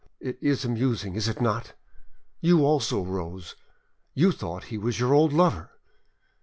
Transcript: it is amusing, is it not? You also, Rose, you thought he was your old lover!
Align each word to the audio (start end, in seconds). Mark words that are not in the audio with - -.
it 0.19 0.39
is 0.41 0.65
amusing, 0.65 1.13
is 1.13 1.27
it 1.27 1.39
not? 1.39 1.73
You 2.39 2.65
also, 2.65 3.03
Rose, 3.03 3.55
you 4.15 4.31
thought 4.31 4.63
he 4.73 4.77
was 4.79 4.99
your 4.99 5.13
old 5.13 5.31
lover! 5.31 5.69